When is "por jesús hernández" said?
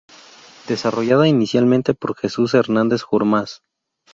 1.93-3.03